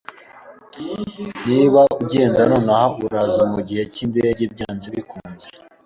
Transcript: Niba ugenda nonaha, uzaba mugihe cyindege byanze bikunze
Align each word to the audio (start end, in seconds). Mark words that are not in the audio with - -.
Niba 1.47 1.79
ugenda 2.01 2.41
nonaha, 2.51 2.87
uzaba 3.05 3.41
mugihe 3.53 3.83
cyindege 3.93 4.43
byanze 4.53 4.87
bikunze 4.95 5.47